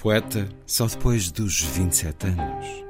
[0.00, 2.84] Poeta só depois dos 27 anos.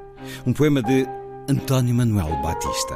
[0.45, 1.05] Um poema de
[1.49, 2.95] António Manuel Batista.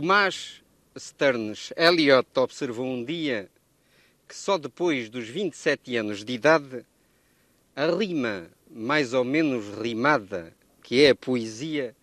[0.00, 0.62] Tomás
[0.98, 3.50] Stearns Eliot observou um dia
[4.26, 6.86] que só depois dos 27 anos de idade
[7.76, 11.94] a rima mais ou menos rimada, que é a poesia,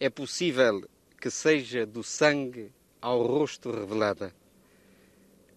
[0.00, 0.84] é possível
[1.20, 4.34] que seja do sangue ao rosto revelada.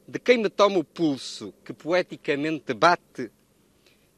[0.07, 3.31] De quem me toma o pulso que poeticamente bate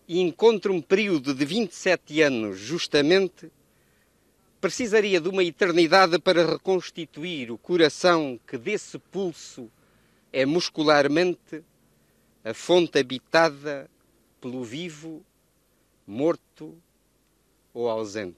[0.05, 3.49] e encontra um período de 27 anos justamente
[4.59, 9.71] precisaria de uma eternidade para reconstituir o coração que desse pulso
[10.31, 11.63] é muscularmente
[12.43, 13.89] a fonte habitada
[14.41, 15.23] pelo vivo,
[16.05, 16.75] morto
[17.73, 18.37] ou ausente.